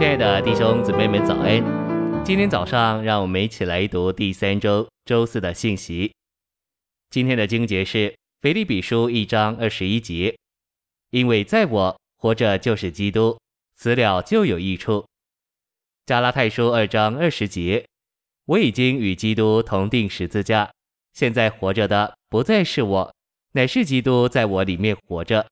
[0.00, 1.62] 亲爱的弟兄姊妹们，早安！
[2.24, 6.10] 今天早上，让我们一起来读第三周周四的信息。
[7.10, 10.34] 今天的经节是腓立比书一章二十一节
[11.12, 13.38] ：“因为在我活着就是基督，
[13.74, 15.04] 死了就有益处。”
[16.06, 17.84] 加拉太书二章二十节
[18.48, 20.70] ：“我已经与基督同钉十字架，
[21.12, 23.14] 现在活着的不再是我，
[23.52, 25.46] 乃是基督在我里面活着，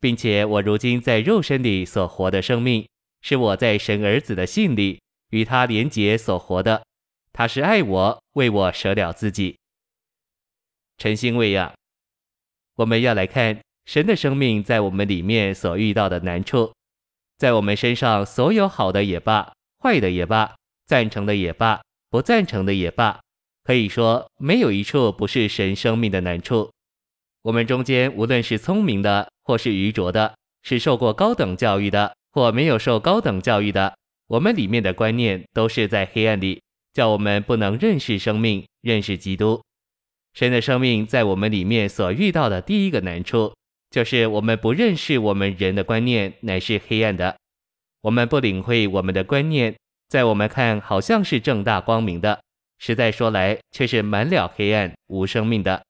[0.00, 2.84] 并且我如今在肉身里所活的生命。”
[3.22, 6.84] 是我在神儿子的信里与他连结所活的，
[7.32, 9.56] 他是爱我，为我舍了自己。
[10.98, 11.72] 晨星喂养，
[12.74, 16.72] 我们要来看神的生命在我们里面所遇到的难处，
[17.38, 20.54] 在我们身上所有好的也罢，坏的也罢，
[20.86, 21.80] 赞成的也罢，
[22.10, 23.20] 不赞成的也罢，
[23.64, 26.70] 可以说没有一处不是神生命的难处。
[27.42, 32.14] 我们中间无论是聪明的，或是愚拙的，是受过高等教育的。
[32.32, 33.94] 或没有受高等教育的，
[34.26, 39.62] 我们里面的观念都是在黑暗里，叫我们不能认识生命，认识基督。
[40.32, 43.54] 神的生命在我们里面所遇到的第一个难处，
[43.90, 47.36] 就是我们不认识我们人的观念乃是黑暗的，
[48.00, 49.76] 我们不领会我们的观念，
[50.08, 52.40] 在我们看好像是正大光明的，
[52.78, 55.84] 实在说来却是满了黑暗无生命的。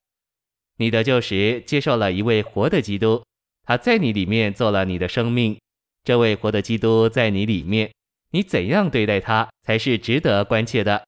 [0.79, 3.23] 你得救时接受了一位活的基督，
[3.65, 5.57] 他在你里面做了你的生命。
[6.05, 7.93] 这位活的基督在你里面，
[8.31, 11.05] 你怎样对待他才是值得关切的。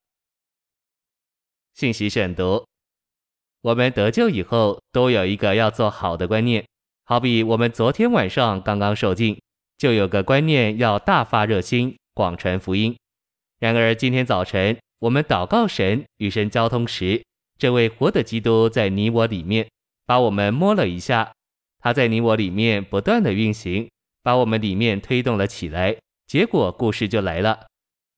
[1.75, 2.65] 信息选读：
[3.63, 6.65] 我们得救以后都有一个要做好的观念，
[7.05, 9.41] 好比我们昨天晚上刚刚受浸，
[9.77, 12.97] 就有个观念要大发热心，广传福音。
[13.59, 17.25] 然而今天早晨我们祷告神与神交通时，
[17.59, 19.69] 这位活的基督在你我里面，
[20.07, 21.33] 把我们摸了一下，
[21.81, 23.91] 他在你我里面不断的运行。
[24.25, 25.95] 把我们里面推动了起来，
[26.27, 27.67] 结果故事就来了。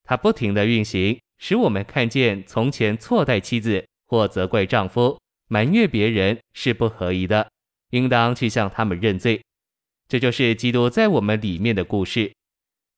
[0.04, 5.18] 他不停地运行，使我们看见从前错待妻子或责怪丈夫、
[5.48, 7.50] 埋怨别人是不合宜的，
[7.90, 9.42] 应当去向他们认罪。
[10.08, 12.32] 这就是基督在我们里面的故事。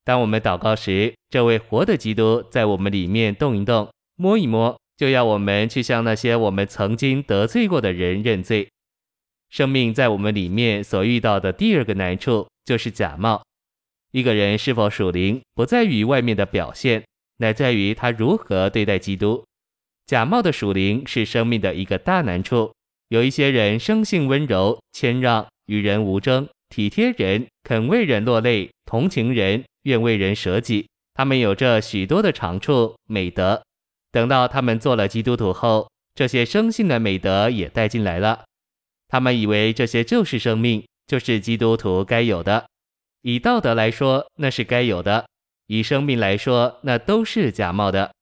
[0.05, 8.69] 当我们祷告时，这位活的基督在我们里面动一动、摸一摸，就要我们去向那些我们曾经得罪过的人认罪。
[9.49, 12.47] 生命在我们里面所遇到的第二个难处。
[12.69, 13.43] 就是假冒。
[14.11, 17.03] 一个人是否属灵，不在于外面的表现，
[17.39, 19.43] 乃在于他如何对待基督。
[20.07, 22.71] 假冒的属灵是生命的一个大难处。
[23.09, 30.87] 有一些人生性温柔、谦让，与人无争，体贴人，肯为人落泪，同情人，愿为人舍己。
[31.15, 33.63] 他们有着许多的长处美德。
[34.13, 38.45] 等到他们做了基督徒后，这些生性的美德也带进来了。
[39.09, 40.85] 他们以为这些就是生命。
[41.09, 42.69] 就是基督徒该有的，
[43.23, 45.25] 以道德来说，那是该有的；
[45.67, 48.15] 以生命来说，那都是假冒的。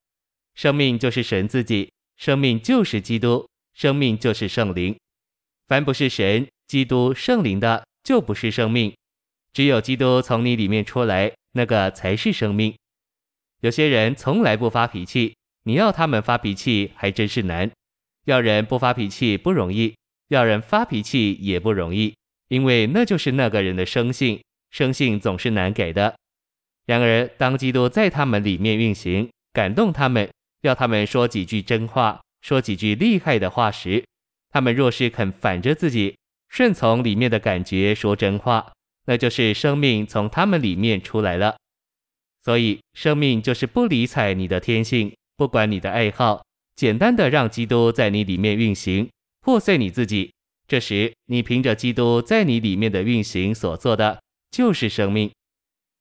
[0.55, 4.97] 生命就是神自己，生命就是基督，生命就是圣灵。
[5.67, 8.95] 凡不是神、基督、圣灵的，就不是生命。
[9.53, 12.73] 只有基督从你里面出来，那个才是生命。
[13.63, 17.69] 有些人从来不发脾气，你要他们发脾气还真是难。
[18.27, 19.97] 要人不发脾气不容易，
[20.29, 22.15] 要人发脾气也不容易。
[22.49, 26.17] 因为那就是那个人的生性，生性总是难改的。
[26.87, 30.31] 然而，当基督在他们里面运行，感动他们，
[30.63, 34.05] 要他们说几句真话，说几句厉害的话时，
[34.51, 36.17] 他们若是肯反着自己，
[36.49, 38.73] 顺从里面的感觉说真话，
[39.07, 41.57] 那就是生命从他们里面出来了。
[42.45, 46.45] 所以，生命就是不理睬你的天性，不管你的爱好，
[46.77, 50.33] 简单的让基督在你里面运行，破碎你自己。
[50.69, 55.31] 这时，你凭着基督在你里面的运行所做的，就是生命。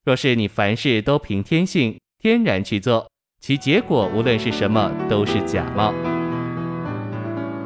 [0.04, 3.08] 若是你凡事都凭天性、天然去做，
[3.40, 5.94] 其结果无论是什么，都是假冒。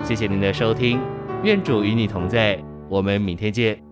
[0.04, 1.00] 谢谢您的收听，
[1.44, 3.89] 愿主与你同在，我们明天见。